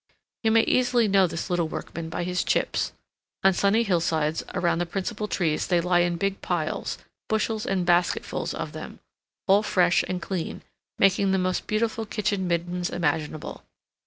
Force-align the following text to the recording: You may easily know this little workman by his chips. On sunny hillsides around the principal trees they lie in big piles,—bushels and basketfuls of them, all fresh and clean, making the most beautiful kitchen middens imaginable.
You 0.41 0.49
may 0.49 0.61
easily 0.63 1.07
know 1.07 1.27
this 1.27 1.51
little 1.51 1.67
workman 1.67 2.09
by 2.09 2.23
his 2.23 2.43
chips. 2.43 2.91
On 3.43 3.53
sunny 3.53 3.83
hillsides 3.83 4.43
around 4.55 4.79
the 4.79 4.87
principal 4.87 5.27
trees 5.27 5.67
they 5.67 5.79
lie 5.79 5.99
in 5.99 6.15
big 6.15 6.41
piles,—bushels 6.41 7.67
and 7.67 7.85
basketfuls 7.85 8.55
of 8.55 8.71
them, 8.71 8.99
all 9.45 9.61
fresh 9.61 10.01
and 10.07 10.19
clean, 10.19 10.63
making 10.97 11.29
the 11.33 11.37
most 11.37 11.67
beautiful 11.67 12.07
kitchen 12.07 12.47
middens 12.47 12.89
imaginable. 12.89 13.63